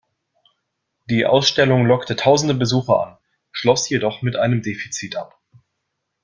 [1.11, 3.17] Die Ausstellung lockte tausende Besucher an,
[3.51, 5.39] schloss jedoch mit einem Defizit ab.